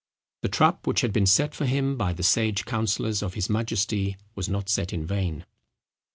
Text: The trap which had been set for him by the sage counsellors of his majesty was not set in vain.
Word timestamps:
The 0.41 0.49
trap 0.49 0.87
which 0.87 1.01
had 1.01 1.13
been 1.13 1.27
set 1.27 1.53
for 1.53 1.67
him 1.67 1.95
by 1.95 2.11
the 2.13 2.23
sage 2.23 2.65
counsellors 2.65 3.21
of 3.21 3.35
his 3.35 3.51
majesty 3.51 4.17
was 4.33 4.49
not 4.49 4.67
set 4.67 4.91
in 4.93 5.05
vain. 5.05 5.45